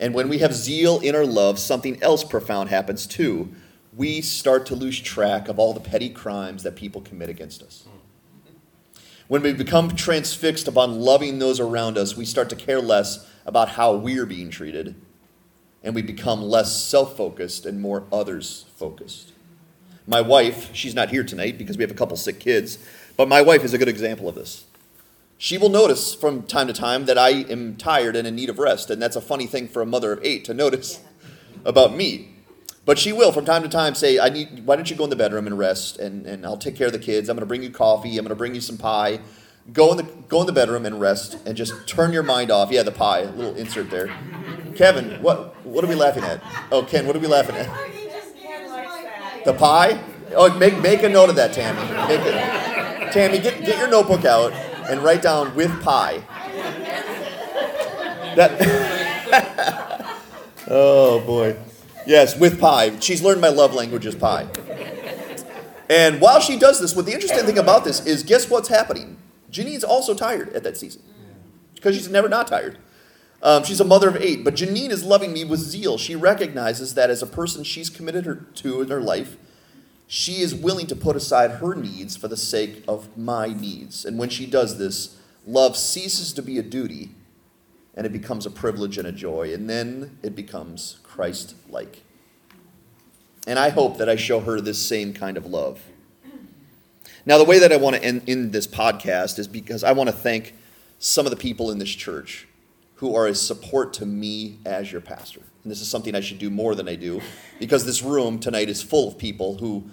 And 0.00 0.12
when 0.12 0.28
we 0.28 0.38
have 0.38 0.52
zeal 0.52 0.98
in 1.00 1.14
our 1.14 1.24
love, 1.24 1.58
something 1.58 2.02
else 2.02 2.24
profound 2.24 2.68
happens 2.68 3.06
too. 3.06 3.52
We 3.96 4.20
start 4.20 4.66
to 4.66 4.74
lose 4.74 5.00
track 5.00 5.46
of 5.48 5.60
all 5.60 5.72
the 5.72 5.80
petty 5.80 6.10
crimes 6.10 6.64
that 6.64 6.74
people 6.74 7.00
commit 7.00 7.28
against 7.28 7.62
us. 7.62 7.86
When 9.28 9.42
we 9.42 9.52
become 9.52 9.94
transfixed 9.94 10.66
upon 10.66 11.00
loving 11.00 11.38
those 11.38 11.60
around 11.60 11.96
us, 11.96 12.16
we 12.16 12.24
start 12.24 12.50
to 12.50 12.56
care 12.56 12.80
less 12.80 13.30
about 13.46 13.70
how 13.70 13.94
we're 13.94 14.26
being 14.26 14.50
treated, 14.50 14.96
and 15.84 15.94
we 15.94 16.02
become 16.02 16.42
less 16.42 16.74
self 16.74 17.16
focused 17.16 17.66
and 17.66 17.80
more 17.80 18.04
others 18.10 18.64
focused. 18.76 19.32
My 20.06 20.20
wife, 20.20 20.74
she's 20.74 20.94
not 20.94 21.10
here 21.10 21.22
tonight 21.22 21.56
because 21.56 21.76
we 21.76 21.84
have 21.84 21.90
a 21.90 21.94
couple 21.94 22.16
sick 22.16 22.40
kids, 22.40 22.78
but 23.16 23.28
my 23.28 23.40
wife 23.42 23.62
is 23.62 23.72
a 23.72 23.78
good 23.78 23.88
example 23.88 24.28
of 24.28 24.34
this. 24.34 24.64
She 25.38 25.58
will 25.58 25.68
notice 25.68 26.14
from 26.14 26.44
time 26.44 26.66
to 26.68 26.72
time 26.72 27.06
that 27.06 27.18
I 27.18 27.30
am 27.30 27.76
tired 27.76 28.16
and 28.16 28.26
in 28.26 28.34
need 28.34 28.48
of 28.48 28.58
rest, 28.58 28.90
and 28.90 29.00
that's 29.00 29.16
a 29.16 29.20
funny 29.20 29.46
thing 29.46 29.68
for 29.68 29.82
a 29.82 29.86
mother 29.86 30.12
of 30.12 30.20
eight 30.22 30.44
to 30.46 30.54
notice 30.54 31.00
about 31.64 31.94
me. 31.94 32.30
But 32.86 32.98
she 32.98 33.12
will 33.12 33.32
from 33.32 33.44
time 33.44 33.62
to 33.62 33.68
time 33.68 33.94
say, 33.94 34.18
I 34.18 34.28
need, 34.28 34.66
why 34.66 34.76
don't 34.76 34.90
you 34.90 34.96
go 34.96 35.04
in 35.04 35.10
the 35.10 35.16
bedroom 35.16 35.46
and 35.46 35.58
rest, 35.58 35.98
and, 35.98 36.26
and 36.26 36.44
I'll 36.44 36.58
take 36.58 36.76
care 36.76 36.88
of 36.88 36.92
the 36.92 36.98
kids. 36.98 37.28
I'm 37.28 37.36
going 37.36 37.42
to 37.42 37.46
bring 37.46 37.62
you 37.62 37.70
coffee. 37.70 38.10
I'm 38.18 38.24
going 38.24 38.28
to 38.28 38.34
bring 38.34 38.54
you 38.54 38.60
some 38.60 38.76
pie. 38.76 39.20
Go 39.72 39.90
in 39.92 39.96
the 39.96 40.02
go 40.28 40.42
in 40.42 40.46
the 40.46 40.52
bedroom 40.52 40.84
and 40.84 41.00
rest 41.00 41.38
and 41.46 41.56
just 41.56 41.88
turn 41.88 42.12
your 42.12 42.22
mind 42.22 42.50
off. 42.50 42.70
Yeah, 42.70 42.82
the 42.82 42.92
pie, 42.92 43.20
a 43.20 43.30
little 43.30 43.54
insert 43.54 43.88
there. 43.88 44.14
Kevin, 44.76 45.22
what 45.22 45.63
what 45.74 45.84
are 45.84 45.88
we 45.88 45.94
laughing 45.94 46.24
at? 46.24 46.40
Oh, 46.70 46.82
Ken, 46.82 47.06
what 47.06 47.16
are 47.16 47.18
we 47.18 47.26
laughing 47.26 47.56
at? 47.56 49.44
The 49.44 49.52
pie? 49.52 50.00
Oh, 50.34 50.56
make 50.58 50.80
make 50.80 51.02
a 51.02 51.08
note 51.08 51.28
of 51.28 51.36
that, 51.36 51.52
Tammy. 51.52 51.82
Make 52.08 52.20
it. 52.24 53.12
Tammy, 53.12 53.38
get 53.38 53.64
get 53.64 53.78
your 53.78 53.88
notebook 53.88 54.24
out 54.24 54.52
and 54.88 55.02
write 55.02 55.22
down 55.22 55.54
with 55.54 55.82
pie. 55.82 56.22
That. 58.36 58.56
oh 60.68 61.20
boy. 61.20 61.56
Yes, 62.06 62.38
with 62.38 62.60
pie. 62.60 62.98
She's 63.00 63.22
learned 63.22 63.40
my 63.40 63.48
love 63.48 63.74
language 63.74 64.06
is 64.06 64.14
pie. 64.14 64.48
And 65.88 66.20
while 66.20 66.40
she 66.40 66.58
does 66.58 66.80
this, 66.80 66.96
what 66.96 67.06
the 67.06 67.12
interesting 67.12 67.44
thing 67.44 67.58
about 67.58 67.84
this 67.84 68.04
is 68.06 68.22
guess 68.22 68.48
what's 68.48 68.68
happening? 68.68 69.16
Janine's 69.50 69.84
also 69.84 70.14
tired 70.14 70.52
at 70.54 70.62
that 70.64 70.76
season 70.76 71.02
because 71.74 71.94
she's 71.94 72.08
never 72.08 72.28
not 72.28 72.46
tired. 72.46 72.78
Um, 73.44 73.62
she's 73.62 73.80
a 73.80 73.84
mother 73.84 74.08
of 74.08 74.16
eight, 74.16 74.42
but 74.42 74.54
Janine 74.54 74.88
is 74.88 75.04
loving 75.04 75.34
me 75.34 75.44
with 75.44 75.60
zeal. 75.60 75.98
She 75.98 76.16
recognizes 76.16 76.94
that 76.94 77.10
as 77.10 77.22
a 77.22 77.26
person 77.26 77.62
she's 77.62 77.90
committed 77.90 78.24
her 78.24 78.36
to 78.36 78.80
in 78.80 78.88
her 78.88 79.02
life, 79.02 79.36
she 80.06 80.40
is 80.40 80.54
willing 80.54 80.86
to 80.86 80.96
put 80.96 81.14
aside 81.14 81.52
her 81.52 81.74
needs 81.74 82.16
for 82.16 82.26
the 82.26 82.38
sake 82.38 82.82
of 82.88 83.18
my 83.18 83.48
needs. 83.48 84.06
And 84.06 84.18
when 84.18 84.30
she 84.30 84.46
does 84.46 84.78
this, 84.78 85.18
love 85.46 85.76
ceases 85.76 86.32
to 86.32 86.42
be 86.42 86.58
a 86.58 86.62
duty 86.62 87.10
and 87.94 88.06
it 88.06 88.12
becomes 88.12 88.46
a 88.46 88.50
privilege 88.50 88.96
and 88.96 89.06
a 89.06 89.12
joy. 89.12 89.52
And 89.52 89.68
then 89.68 90.18
it 90.22 90.34
becomes 90.34 90.98
Christ 91.02 91.54
like. 91.68 92.02
And 93.46 93.58
I 93.58 93.68
hope 93.68 93.98
that 93.98 94.08
I 94.08 94.16
show 94.16 94.40
her 94.40 94.58
this 94.58 94.80
same 94.80 95.12
kind 95.12 95.36
of 95.36 95.44
love. 95.44 95.82
Now, 97.26 97.36
the 97.36 97.44
way 97.44 97.58
that 97.58 97.72
I 97.72 97.76
want 97.76 97.96
to 97.96 98.02
end, 98.02 98.22
end 98.26 98.52
this 98.52 98.66
podcast 98.66 99.38
is 99.38 99.48
because 99.48 99.84
I 99.84 99.92
want 99.92 100.08
to 100.08 100.16
thank 100.16 100.54
some 100.98 101.26
of 101.26 101.30
the 101.30 101.36
people 101.36 101.70
in 101.70 101.78
this 101.78 101.90
church 101.90 102.48
who 102.96 103.14
are 103.14 103.26
a 103.26 103.34
support 103.34 103.92
to 103.94 104.06
me 104.06 104.58
as 104.64 104.92
your 104.92 105.00
pastor. 105.00 105.40
And 105.62 105.70
this 105.70 105.80
is 105.80 105.88
something 105.88 106.14
I 106.14 106.20
should 106.20 106.38
do 106.38 106.50
more 106.50 106.74
than 106.74 106.88
I 106.88 106.94
do 106.94 107.20
because 107.58 107.84
this 107.84 108.02
room 108.02 108.38
tonight 108.38 108.68
is 108.68 108.82
full 108.82 109.08
of 109.08 109.18
people 109.18 109.58
who 109.58 109.84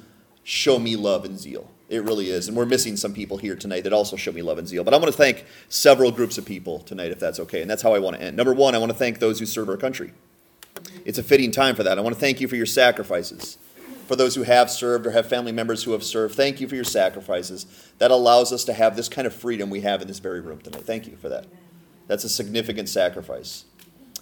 show 0.44 0.78
me 0.80 0.96
love 0.96 1.26
and 1.26 1.40
zeal. 1.40 1.70
It 1.90 2.04
really 2.04 2.30
is. 2.30 2.48
And 2.48 2.56
we're 2.56 2.66
missing 2.66 2.96
some 2.96 3.14
people 3.14 3.38
here 3.38 3.56
tonight 3.56 3.84
that 3.84 3.94
also 3.94 4.16
show 4.16 4.32
me 4.32 4.42
love 4.42 4.58
and 4.58 4.68
zeal. 4.68 4.84
But 4.84 4.94
I 4.94 4.98
want 4.98 5.12
to 5.12 5.18
thank 5.18 5.46
several 5.68 6.12
groups 6.12 6.38
of 6.38 6.46
people 6.46 6.80
tonight, 6.80 7.12
if 7.12 7.20
that's 7.20 7.40
okay. 7.42 7.62
And 7.62 7.70
that's 7.70 7.82
how 7.82 7.94
I 7.94 8.00
want 8.00 8.16
to 8.16 8.22
end. 8.22 8.38
Number 8.38 8.54
one, 8.54 8.76
I 8.76 8.78
want 8.78 8.92
to 8.92 8.98
thank 8.98 9.20
those 9.20 9.40
who 9.40 9.46
serve 9.46 9.68
our 9.68 9.78
country. 9.78 10.14
It's 11.04 11.18
a 11.18 11.24
fitting 11.24 11.52
time 11.52 11.76
for 11.76 11.84
that. 11.84 11.98
I 11.98 12.02
want 12.02 12.16
to 12.16 12.20
thank 12.20 12.40
you 12.40 12.48
for 12.48 12.56
your 12.56 12.66
sacrifices. 12.66 13.58
For 14.08 14.16
those 14.16 14.36
who 14.36 14.44
have 14.44 14.70
served 14.70 15.06
or 15.06 15.12
have 15.12 15.28
family 15.28 15.52
members 15.52 15.84
who 15.84 15.92
have 15.92 16.04
served, 16.04 16.36
thank 16.36 16.60
you 16.60 16.68
for 16.68 16.76
your 16.76 16.84
sacrifices. 16.84 17.66
That 17.98 18.12
allows 18.12 18.52
us 18.52 18.64
to 18.66 18.74
have 18.74 18.96
this 18.96 19.10
kind 19.10 19.28
of 19.28 19.34
freedom 19.34 19.70
we 19.70 19.82
have 19.82 20.02
in 20.02 20.08
this 20.08 20.20
very 20.20 20.42
room 20.42 20.60
tonight. 20.60 20.84
Thank 20.84 21.08
you 21.08 21.18
for 21.18 21.30
that. 21.30 21.46
That's 22.12 22.26
a 22.26 22.30
significant 22.30 22.90
sacrifice. 22.90 23.64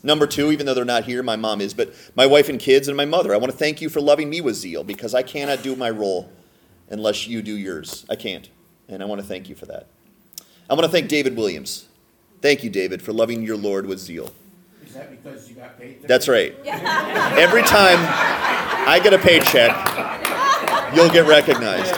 Number 0.04 0.28
two, 0.28 0.52
even 0.52 0.68
though 0.68 0.76
they're 0.76 0.86
not 0.86 1.06
here, 1.06 1.24
my 1.24 1.36
mom 1.36 1.60
is, 1.60 1.74
but 1.74 1.92
my 2.16 2.28
wife 2.28 2.48
and 2.48 2.60
kids 2.60 2.88
and 2.88 2.96
my 2.96 3.06
mother, 3.06 3.34
I 3.34 3.38
want 3.38 3.52
to 3.52 3.58
thank 3.58 3.82
you 3.82 3.90
for 3.90 4.00
loving 4.00 4.30
me 4.30 4.42
with 4.42 4.54
zeal 4.54 4.84
because 4.84 5.16
I 5.16 5.24
cannot 5.24 5.64
do 5.64 5.76
my 5.76 5.90
role 5.90 6.32
unless 6.92 7.28
you 7.28 7.42
do 7.42 7.58
yours. 7.58 8.06
I 8.08 8.16
can't. 8.16 8.48
And 8.90 9.02
I 9.02 9.08
want 9.08 9.22
to 9.22 9.28
thank 9.28 9.50
you 9.50 9.56
for 9.56 9.66
that. 9.66 9.88
I 10.70 10.76
want 10.76 10.86
to 10.86 10.92
thank 10.92 11.10
David 11.10 11.36
Williams. 11.36 11.88
Thank 12.44 12.64
you, 12.64 12.70
David, 12.70 13.02
for 13.02 13.12
loving 13.12 13.42
your 13.42 13.58
Lord 13.58 13.88
with 13.88 13.98
zeal. 13.98 14.36
Is 14.86 14.94
that 14.94 15.10
because 15.10 15.50
you 15.50 15.56
got 15.56 15.80
paid? 15.80 16.04
That's 16.04 16.28
right. 16.28 16.56
Every 16.68 17.64
time 17.64 17.98
I 18.88 19.00
get 19.04 19.16
a 19.16 19.18
paycheck, 19.18 20.96
you'll 20.96 21.10
get 21.10 21.28
recognized. 21.28 21.96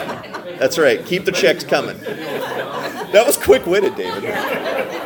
That's 0.58 0.78
right. 0.78 1.06
Keep 1.06 1.26
the 1.26 1.34
checks 1.34 1.66
coming. 1.66 1.98
That 2.00 3.26
was 3.28 3.36
quick 3.36 3.66
witted, 3.66 3.98
David. 3.98 4.24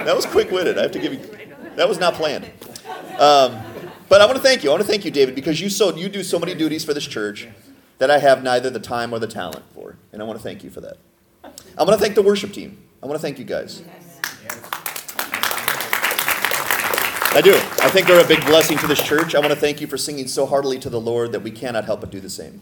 That 0.05 0.15
was 0.15 0.27
quick 0.27 0.51
witted. 0.51 0.77
I 0.77 0.83
have 0.83 0.91
to 0.91 0.99
give 0.99 1.13
you. 1.13 1.19
That 1.75 1.89
was 1.89 1.99
not 1.99 2.13
planned. 2.13 2.45
Um, 3.17 3.59
but 4.07 4.21
I 4.21 4.25
want 4.25 4.37
to 4.37 4.43
thank 4.43 4.63
you. 4.63 4.69
I 4.69 4.73
want 4.73 4.83
to 4.83 4.87
thank 4.87 5.03
you, 5.03 5.09
David, 5.09 5.33
because 5.33 5.59
you 5.59 5.67
so 5.67 5.95
you 5.95 6.09
do 6.09 6.23
so 6.23 6.37
many 6.37 6.53
duties 6.53 6.85
for 6.85 6.93
this 6.93 7.07
church 7.07 7.47
that 7.97 8.11
I 8.11 8.19
have 8.19 8.43
neither 8.43 8.69
the 8.69 8.79
time 8.79 9.13
or 9.13 9.19
the 9.19 9.27
talent 9.27 9.63
for, 9.73 9.97
and 10.13 10.21
I 10.21 10.25
want 10.25 10.37
to 10.37 10.43
thank 10.43 10.63
you 10.63 10.69
for 10.69 10.79
that. 10.81 10.97
I 11.43 11.83
want 11.83 11.93
to 11.93 11.97
thank 11.97 12.13
the 12.13 12.21
worship 12.21 12.53
team. 12.53 12.77
I 13.01 13.07
want 13.07 13.19
to 13.19 13.21
thank 13.21 13.39
you 13.39 13.45
guys. 13.45 13.81
I 17.33 17.41
do. 17.41 17.55
I 17.55 17.89
think 17.89 18.05
they're 18.05 18.23
a 18.23 18.27
big 18.27 18.45
blessing 18.45 18.77
to 18.77 18.87
this 18.87 19.01
church. 19.01 19.33
I 19.33 19.39
want 19.39 19.53
to 19.53 19.59
thank 19.59 19.81
you 19.81 19.87
for 19.87 19.97
singing 19.97 20.27
so 20.27 20.45
heartily 20.45 20.77
to 20.79 20.89
the 20.89 21.01
Lord 21.01 21.31
that 21.31 21.41
we 21.41 21.49
cannot 21.49 21.85
help 21.85 22.01
but 22.01 22.11
do 22.11 22.19
the 22.19 22.29
same. 22.29 22.61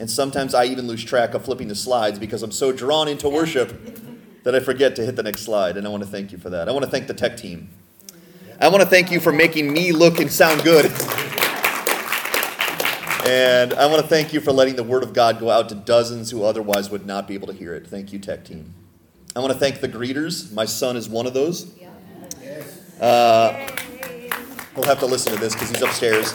And 0.00 0.10
sometimes 0.10 0.52
I 0.52 0.64
even 0.64 0.88
lose 0.88 1.04
track 1.04 1.32
of 1.34 1.44
flipping 1.44 1.68
the 1.68 1.74
slides 1.76 2.18
because 2.18 2.42
I'm 2.42 2.52
so 2.52 2.72
drawn 2.72 3.06
into 3.06 3.28
worship 3.28 4.07
that 4.48 4.54
I 4.54 4.60
forget 4.60 4.96
to 4.96 5.04
hit 5.04 5.14
the 5.14 5.22
next 5.22 5.42
slide. 5.42 5.76
And 5.76 5.86
I 5.86 5.90
want 5.90 6.02
to 6.02 6.08
thank 6.08 6.32
you 6.32 6.38
for 6.38 6.48
that. 6.48 6.70
I 6.70 6.72
want 6.72 6.82
to 6.82 6.90
thank 6.90 7.06
the 7.06 7.12
tech 7.12 7.36
team. 7.36 7.68
I 8.58 8.68
want 8.68 8.80
to 8.80 8.88
thank 8.88 9.10
you 9.10 9.20
for 9.20 9.30
making 9.30 9.70
me 9.70 9.92
look 9.92 10.20
and 10.20 10.32
sound 10.32 10.62
good. 10.62 10.86
And 13.26 13.74
I 13.74 13.84
want 13.84 14.00
to 14.00 14.08
thank 14.08 14.32
you 14.32 14.40
for 14.40 14.50
letting 14.50 14.74
the 14.76 14.82
Word 14.82 15.02
of 15.02 15.12
God 15.12 15.38
go 15.38 15.50
out 15.50 15.68
to 15.68 15.74
dozens 15.74 16.30
who 16.30 16.44
otherwise 16.44 16.88
would 16.88 17.04
not 17.04 17.28
be 17.28 17.34
able 17.34 17.48
to 17.48 17.52
hear 17.52 17.74
it. 17.74 17.86
Thank 17.88 18.10
you, 18.10 18.18
tech 18.18 18.46
team. 18.46 18.72
I 19.36 19.40
want 19.40 19.52
to 19.52 19.58
thank 19.58 19.82
the 19.82 19.88
greeters. 19.88 20.50
My 20.54 20.64
son 20.64 20.96
is 20.96 21.10
one 21.10 21.26
of 21.26 21.34
those. 21.34 21.70
Uh, 22.98 23.52
he'll 24.74 24.84
have 24.84 25.00
to 25.00 25.06
listen 25.06 25.34
to 25.34 25.38
this 25.38 25.52
because 25.52 25.68
he's 25.68 25.82
upstairs. 25.82 26.32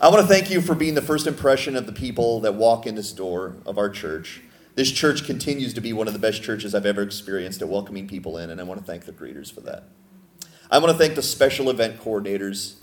I 0.00 0.08
want 0.08 0.22
to 0.22 0.26
thank 0.26 0.50
you 0.50 0.62
for 0.62 0.74
being 0.74 0.94
the 0.94 1.02
first 1.02 1.26
impression 1.26 1.76
of 1.76 1.84
the 1.84 1.92
people 1.92 2.40
that 2.40 2.54
walk 2.54 2.86
in 2.86 2.94
this 2.94 3.12
door 3.12 3.56
of 3.66 3.76
our 3.76 3.90
church. 3.90 4.40
This 4.76 4.92
church 4.92 5.24
continues 5.24 5.72
to 5.72 5.80
be 5.80 5.94
one 5.94 6.06
of 6.06 6.12
the 6.12 6.18
best 6.18 6.42
churches 6.42 6.74
I've 6.74 6.84
ever 6.84 7.00
experienced 7.00 7.62
at 7.62 7.68
welcoming 7.68 8.06
people 8.06 8.36
in, 8.36 8.50
and 8.50 8.60
I 8.60 8.64
want 8.64 8.78
to 8.78 8.86
thank 8.86 9.06
the 9.06 9.12
greeters 9.12 9.50
for 9.52 9.62
that. 9.62 9.84
I 10.70 10.78
want 10.78 10.92
to 10.92 10.98
thank 10.98 11.14
the 11.14 11.22
special 11.22 11.70
event 11.70 11.98
coordinators. 11.98 12.74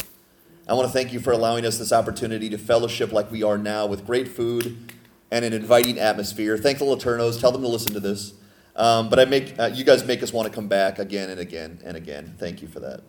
I 0.68 0.74
want 0.74 0.88
to 0.88 0.92
thank 0.92 1.14
you 1.14 1.20
for 1.20 1.32
allowing 1.32 1.68
us 1.68 1.78
this 1.78 1.94
opportunity 1.94 2.50
to 2.50 2.58
fellowship 2.58 3.12
like 3.12 3.32
we 3.32 3.44
are 3.44 3.60
now 3.60 3.86
with 3.86 4.08
great 4.08 4.28
food 4.28 4.92
and 5.30 5.46
an 5.46 5.54
inviting 5.54 6.00
atmosphere. 6.00 6.58
Thank 6.58 6.80
the 6.80 6.86
Laternos. 6.86 7.40
Tell 7.40 7.52
them 7.52 7.62
to 7.62 7.68
listen 7.68 7.94
to 7.94 8.00
this. 8.00 8.34
Um, 8.76 9.08
but 9.08 9.20
I 9.20 9.26
make 9.26 9.60
uh, 9.60 9.70
you 9.72 9.84
guys 9.84 10.04
make 10.04 10.24
us 10.24 10.34
want 10.34 10.48
to 10.48 10.54
come 10.54 10.68
back 10.68 10.98
again 10.98 11.30
and 11.30 11.40
again 11.40 11.80
and 11.86 11.96
again. 11.96 12.34
Thank 12.40 12.64
you 12.64 12.68
for 12.68 12.80
that. 12.80 13.02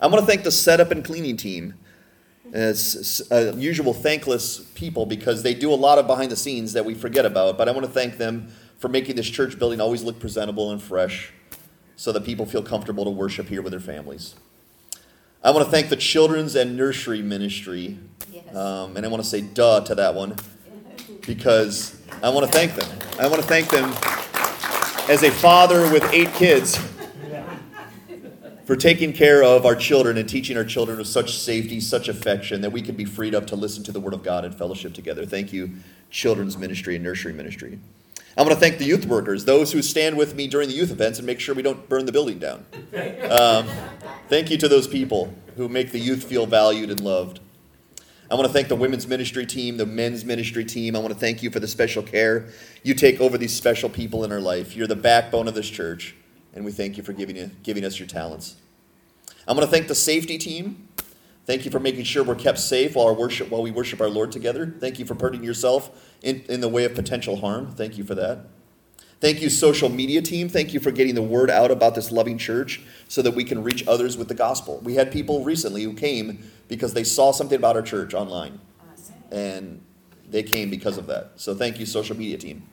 I 0.00 0.06
want 0.06 0.20
to 0.20 0.26
thank 0.26 0.44
the 0.44 0.52
setup 0.52 0.92
and 0.92 1.04
cleaning 1.04 1.36
team. 1.36 1.74
It's 2.52 3.22
uh, 3.32 3.54
usual 3.56 3.94
thankless 3.94 4.58
people 4.74 5.06
because 5.06 5.42
they 5.42 5.54
do 5.54 5.72
a 5.72 5.74
lot 5.74 5.98
of 5.98 6.06
behind 6.06 6.30
the 6.30 6.36
scenes 6.36 6.74
that 6.74 6.84
we 6.84 6.94
forget 6.94 7.24
about. 7.24 7.56
But 7.56 7.68
I 7.68 7.72
want 7.72 7.86
to 7.86 7.92
thank 7.92 8.18
them 8.18 8.52
for 8.78 8.88
making 8.88 9.16
this 9.16 9.28
church 9.28 9.58
building 9.58 9.80
always 9.80 10.02
look 10.02 10.20
presentable 10.20 10.70
and 10.70 10.82
fresh, 10.82 11.32
so 11.96 12.12
that 12.12 12.24
people 12.24 12.44
feel 12.44 12.62
comfortable 12.62 13.04
to 13.04 13.10
worship 13.10 13.48
here 13.48 13.62
with 13.62 13.70
their 13.70 13.80
families. 13.80 14.34
I 15.42 15.50
want 15.50 15.64
to 15.64 15.70
thank 15.70 15.88
the 15.88 15.96
children's 15.96 16.54
and 16.54 16.76
nursery 16.76 17.22
ministry, 17.22 17.98
Yes. 18.32 18.54
um, 18.54 18.96
and 18.96 19.06
I 19.06 19.08
want 19.08 19.22
to 19.22 19.28
say 19.28 19.40
duh 19.40 19.80
to 19.80 19.94
that 19.94 20.14
one 20.14 20.36
because 21.26 22.00
I 22.22 22.28
want 22.28 22.46
to 22.46 22.52
thank 22.52 22.74
them. 22.74 22.98
I 23.18 23.28
want 23.28 23.40
to 23.40 23.48
thank 23.48 23.68
them 23.68 23.90
as 25.08 25.22
a 25.22 25.30
father 25.30 25.90
with 25.92 26.04
eight 26.12 26.32
kids 26.34 26.76
for 28.64 28.76
taking 28.76 29.12
care 29.12 29.42
of 29.42 29.66
our 29.66 29.74
children 29.74 30.16
and 30.16 30.28
teaching 30.28 30.56
our 30.56 30.64
children 30.64 30.98
with 30.98 31.08
such 31.08 31.36
safety, 31.36 31.80
such 31.80 32.08
affection 32.08 32.60
that 32.60 32.70
we 32.70 32.82
can 32.82 32.94
be 32.94 33.04
freed 33.04 33.34
up 33.34 33.46
to 33.48 33.56
listen 33.56 33.82
to 33.84 33.92
the 33.92 34.00
Word 34.00 34.14
of 34.14 34.22
God 34.22 34.44
and 34.44 34.54
fellowship 34.54 34.94
together. 34.94 35.26
Thank 35.26 35.52
you, 35.52 35.72
children's 36.10 36.56
ministry 36.56 36.94
and 36.94 37.04
nursery 37.04 37.32
ministry. 37.32 37.78
I 38.36 38.42
want 38.42 38.54
to 38.54 38.60
thank 38.60 38.78
the 38.78 38.86
youth 38.86 39.04
workers, 39.04 39.44
those 39.44 39.72
who 39.72 39.82
stand 39.82 40.16
with 40.16 40.34
me 40.34 40.46
during 40.46 40.68
the 40.68 40.74
youth 40.74 40.90
events 40.90 41.18
and 41.18 41.26
make 41.26 41.38
sure 41.38 41.54
we 41.54 41.62
don't 41.62 41.86
burn 41.88 42.06
the 42.06 42.12
building 42.12 42.38
down. 42.38 42.64
Um, 43.30 43.66
thank 44.28 44.50
you 44.50 44.56
to 44.56 44.68
those 44.68 44.86
people 44.86 45.34
who 45.56 45.68
make 45.68 45.92
the 45.92 45.98
youth 45.98 46.24
feel 46.24 46.46
valued 46.46 46.90
and 46.90 47.00
loved. 47.00 47.40
I 48.30 48.34
want 48.34 48.46
to 48.46 48.52
thank 48.52 48.68
the 48.68 48.76
women's 48.76 49.06
ministry 49.06 49.44
team, 49.44 49.76
the 49.76 49.84
men's 49.84 50.24
ministry 50.24 50.64
team. 50.64 50.96
I 50.96 51.00
want 51.00 51.12
to 51.12 51.20
thank 51.20 51.42
you 51.42 51.50
for 51.50 51.60
the 51.60 51.68
special 51.68 52.02
care 52.02 52.48
you 52.82 52.94
take 52.94 53.20
over 53.20 53.36
these 53.36 53.54
special 53.54 53.90
people 53.90 54.24
in 54.24 54.32
our 54.32 54.40
life. 54.40 54.74
You're 54.74 54.86
the 54.86 54.96
backbone 54.96 55.46
of 55.48 55.54
this 55.54 55.68
church, 55.68 56.14
and 56.54 56.64
we 56.64 56.72
thank 56.72 56.96
you 56.96 57.02
for 57.02 57.12
giving, 57.12 57.36
you, 57.36 57.50
giving 57.62 57.84
us 57.84 57.98
your 57.98 58.08
talents. 58.08 58.56
I'm 59.46 59.56
going 59.56 59.66
to 59.66 59.72
thank 59.72 59.88
the 59.88 59.94
safety 59.94 60.38
team. 60.38 60.88
Thank 61.44 61.64
you 61.64 61.70
for 61.70 61.80
making 61.80 62.04
sure 62.04 62.22
we're 62.22 62.36
kept 62.36 62.58
safe 62.58 62.94
while, 62.94 63.06
our 63.06 63.14
worship, 63.14 63.50
while 63.50 63.62
we 63.62 63.72
worship 63.72 64.00
our 64.00 64.08
Lord 64.08 64.30
together. 64.30 64.74
Thank 64.78 64.98
you 65.00 65.04
for 65.04 65.16
putting 65.16 65.42
yourself 65.42 66.12
in, 66.22 66.42
in 66.48 66.60
the 66.60 66.68
way 66.68 66.84
of 66.84 66.94
potential 66.94 67.36
harm. 67.36 67.72
Thank 67.72 67.98
you 67.98 68.04
for 68.04 68.14
that. 68.14 68.46
Thank 69.20 69.40
you, 69.40 69.50
social 69.50 69.88
media 69.88 70.20
team. 70.20 70.48
Thank 70.48 70.74
you 70.74 70.80
for 70.80 70.90
getting 70.90 71.14
the 71.14 71.22
word 71.22 71.48
out 71.48 71.70
about 71.70 71.94
this 71.94 72.10
loving 72.10 72.38
church 72.38 72.80
so 73.08 73.22
that 73.22 73.32
we 73.32 73.44
can 73.44 73.62
reach 73.62 73.86
others 73.86 74.16
with 74.16 74.26
the 74.28 74.34
gospel. 74.34 74.80
We 74.82 74.94
had 74.94 75.12
people 75.12 75.44
recently 75.44 75.84
who 75.84 75.94
came 75.94 76.50
because 76.66 76.92
they 76.92 77.04
saw 77.04 77.30
something 77.30 77.56
about 77.56 77.76
our 77.76 77.82
church 77.82 78.14
online, 78.14 78.58
and 79.30 79.80
they 80.28 80.42
came 80.42 80.70
because 80.70 80.98
of 80.98 81.06
that. 81.06 81.32
So 81.36 81.54
thank 81.54 81.78
you, 81.78 81.86
social 81.86 82.16
media 82.16 82.36
team. 82.36 82.64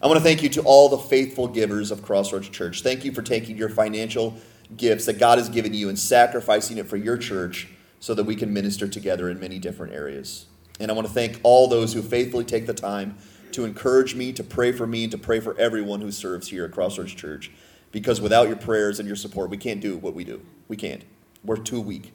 I 0.00 0.06
want 0.06 0.18
to 0.18 0.22
thank 0.22 0.44
you 0.44 0.48
to 0.50 0.62
all 0.62 0.88
the 0.88 0.98
faithful 0.98 1.48
givers 1.48 1.90
of 1.90 2.02
Crossroads 2.02 2.48
Church. 2.48 2.82
Thank 2.82 3.04
you 3.04 3.10
for 3.10 3.22
taking 3.22 3.56
your 3.56 3.68
financial 3.68 4.36
gifts 4.76 5.06
that 5.06 5.18
God 5.18 5.38
has 5.38 5.48
given 5.48 5.74
you 5.74 5.88
and 5.88 5.98
sacrificing 5.98 6.78
it 6.78 6.86
for 6.86 6.96
your 6.96 7.16
church 7.16 7.68
so 7.98 8.14
that 8.14 8.22
we 8.22 8.36
can 8.36 8.52
minister 8.52 8.86
together 8.86 9.28
in 9.28 9.40
many 9.40 9.58
different 9.58 9.92
areas. 9.92 10.46
And 10.78 10.88
I 10.88 10.94
want 10.94 11.08
to 11.08 11.12
thank 11.12 11.40
all 11.42 11.66
those 11.66 11.94
who 11.94 12.02
faithfully 12.02 12.44
take 12.44 12.66
the 12.66 12.74
time 12.74 13.18
to 13.50 13.64
encourage 13.64 14.14
me, 14.14 14.32
to 14.34 14.44
pray 14.44 14.70
for 14.70 14.86
me, 14.86 15.04
and 15.04 15.10
to 15.10 15.18
pray 15.18 15.40
for 15.40 15.58
everyone 15.58 16.00
who 16.00 16.12
serves 16.12 16.48
here 16.48 16.64
at 16.64 16.70
Crossroads 16.70 17.14
Church. 17.14 17.50
Because 17.90 18.20
without 18.20 18.46
your 18.46 18.56
prayers 18.56 19.00
and 19.00 19.08
your 19.08 19.16
support, 19.16 19.50
we 19.50 19.56
can't 19.56 19.80
do 19.80 19.96
what 19.96 20.14
we 20.14 20.22
do. 20.22 20.40
We 20.68 20.76
can't. 20.76 21.02
We're 21.42 21.56
too 21.56 21.80
weak. 21.80 22.12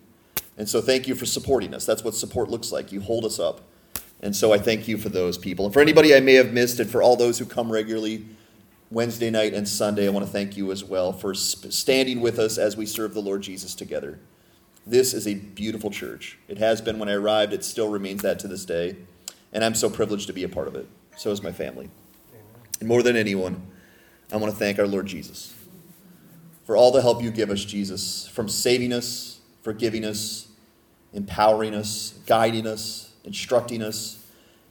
And 0.57 0.69
so 0.69 0.79
thank 0.79 1.07
you 1.07 1.15
for 1.15 1.25
supporting 1.25 1.73
us. 1.73 1.85
That's 1.85 2.03
what 2.03 2.15
support 2.15 2.49
looks 2.49 2.71
like. 2.71 2.93
You 2.93 3.01
hold 3.01 3.25
us 3.25 3.39
up. 3.39 3.61
And 4.23 4.33
so 4.33 4.53
I 4.53 4.57
thank 4.57 4.87
you 4.87 4.97
for 4.97 5.09
those 5.09 5.37
people. 5.37 5.65
And 5.65 5.73
for 5.73 5.81
anybody 5.81 6.15
I 6.15 6.21
may 6.21 6.35
have 6.35 6.53
missed, 6.53 6.79
and 6.79 6.89
for 6.89 7.03
all 7.03 7.17
those 7.17 7.37
who 7.37 7.45
come 7.45 7.69
regularly 7.69 8.25
Wednesday 8.89 9.29
night 9.29 9.53
and 9.53 9.67
Sunday, 9.67 10.07
I 10.07 10.11
want 10.11 10.25
to 10.25 10.31
thank 10.31 10.55
you 10.55 10.71
as 10.71 10.81
well 10.81 11.11
for 11.11 11.35
standing 11.35 12.21
with 12.21 12.39
us 12.39 12.57
as 12.57 12.77
we 12.77 12.85
serve 12.85 13.13
the 13.13 13.21
Lord 13.21 13.41
Jesus 13.41 13.75
together. 13.75 14.19
This 14.87 15.13
is 15.13 15.27
a 15.27 15.33
beautiful 15.33 15.91
church. 15.91 16.39
It 16.47 16.57
has 16.57 16.79
been 16.79 16.99
when 16.99 17.09
I 17.09 17.13
arrived, 17.13 17.51
it 17.51 17.65
still 17.65 17.89
remains 17.89 18.21
that 18.21 18.39
to 18.39 18.47
this 18.47 18.63
day. 18.63 18.95
And 19.51 19.61
I'm 19.61 19.75
so 19.75 19.89
privileged 19.89 20.27
to 20.27 20.33
be 20.33 20.45
a 20.45 20.49
part 20.49 20.69
of 20.69 20.75
it. 20.75 20.87
So 21.17 21.29
is 21.29 21.43
my 21.43 21.51
family. 21.51 21.89
And 22.79 22.87
more 22.87 23.03
than 23.03 23.17
anyone, 23.17 23.61
I 24.31 24.37
want 24.37 24.53
to 24.53 24.57
thank 24.57 24.79
our 24.79 24.87
Lord 24.87 25.05
Jesus 25.05 25.53
for 26.65 26.77
all 26.77 26.91
the 26.91 27.01
help 27.01 27.21
you 27.21 27.29
give 27.29 27.49
us, 27.49 27.65
Jesus, 27.65 28.25
from 28.27 28.47
saving 28.47 28.93
us, 28.93 29.41
forgiving 29.63 30.05
us, 30.05 30.47
empowering 31.11 31.73
us, 31.73 32.13
guiding 32.25 32.65
us, 32.65 33.12
instructing 33.23 33.81
us, 33.81 34.25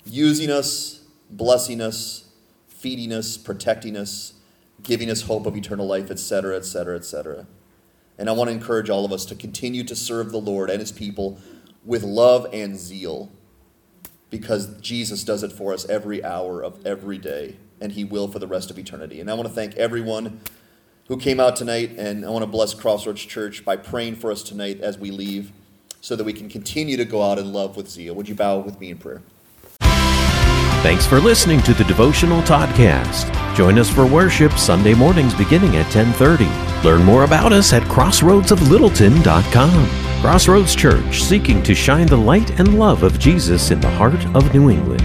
using 0.05 0.51
us, 0.51 1.05
blessing 1.31 1.81
us, 1.81 2.31
feeding 2.69 3.13
us, 3.13 3.37
protecting 3.37 3.97
us, 3.97 4.35
giving 4.83 5.11
us 5.11 5.23
hope 5.23 5.47
of 5.47 5.57
eternal 5.57 5.87
life, 5.87 6.11
etc., 6.11 6.57
etc., 6.57 6.97
etc. 6.97 7.47
And 8.19 8.29
I 8.29 8.33
want 8.33 8.49
to 8.49 8.55
encourage 8.55 8.91
all 8.91 9.05
of 9.05 9.13
us 9.13 9.25
to 9.27 9.35
continue 9.35 9.85
to 9.85 9.97
serve 9.97 10.33
the 10.33 10.39
Lord 10.39 10.71
and 10.71 10.81
his 10.81 10.93
people 10.93 11.39
with 11.85 12.03
love 12.03 12.47
and 12.53 12.77
zeal 12.77 13.31
because 14.31 14.81
Jesus 14.81 15.25
does 15.25 15.43
it 15.43 15.53
for 15.53 15.73
us 15.73 15.89
every 15.89 16.25
hour 16.25 16.63
of 16.63 16.85
every 16.87 17.19
day, 17.19 17.57
and 17.81 17.93
he 17.93 18.03
will 18.03 18.29
for 18.29 18.39
the 18.39 18.47
rest 18.47 18.71
of 18.71 18.79
eternity. 18.79 19.21
And 19.21 19.31
I 19.31 19.35
want 19.35 19.47
to 19.47 19.55
thank 19.55 19.77
everyone 19.77 20.41
who 21.09 21.19
came 21.19 21.39
out 21.39 21.55
tonight, 21.55 21.97
and 21.99 22.25
I 22.25 22.31
want 22.31 22.43
to 22.43 22.47
bless 22.47 22.73
Crossroads 22.73 23.23
Church 23.23 23.65
by 23.65 23.77
praying 23.77 24.17
for 24.17 24.31
us 24.31 24.43
tonight 24.43 24.81
as 24.81 24.97
we 24.97 25.11
leave 25.11 25.53
so 26.03 26.15
that 26.17 26.25
we 26.25 26.35
can 26.35 26.51
continue 26.51 26.99
to 26.99 27.07
go 27.07 27.23
out 27.23 27.39
in 27.39 27.53
love 27.53 27.77
with 27.77 27.89
zeal. 27.89 28.15
Would 28.15 28.29
you 28.29 28.35
bow 28.35 28.59
with 28.59 28.79
me 28.79 28.91
in 28.91 28.99
prayer? 28.99 29.23
Thanks 30.83 31.07
for 31.07 31.21
listening 31.21 31.63
to 31.63 31.73
the 31.75 31.85
Devotional 31.85 32.43
Toddcast. 32.43 33.57
Join 33.57 33.79
us 33.79 33.89
for 33.89 34.05
worship 34.05 34.51
Sunday 34.59 34.95
mornings 34.95 35.33
beginning 35.33 35.77
at 35.77 35.87
10:30. 35.93 36.49
Learn 36.83 37.05
more 37.05 37.23
about 37.23 37.53
us 37.53 37.73
at 37.73 37.85
crossroadsoflittleton.com. 37.85 39.89
Crossroads 40.21 40.75
Church, 40.75 41.23
seeking 41.23 41.63
to 41.63 41.75
shine 41.75 42.09
the 42.09 42.17
light 42.17 42.59
and 42.59 42.81
love 42.81 43.05
of 43.05 43.21
Jesus 43.21 43.71
in 43.71 43.81
the 43.81 43.91
heart 43.91 44.27
of 44.35 44.53
New 44.53 44.71
England. 44.71 45.05